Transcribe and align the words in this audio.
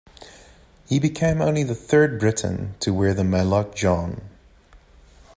He 0.87 0.97
became 0.97 1.43
only 1.43 1.61
the 1.61 1.75
third 1.75 2.19
Briton 2.19 2.73
to 2.79 2.91
wear 2.91 3.13
the 3.13 3.23
maillot 3.23 3.75
jaune. 3.75 4.21